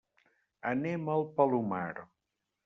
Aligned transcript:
Anem 0.69 1.11
al 1.17 1.27
Palomar. 1.37 1.87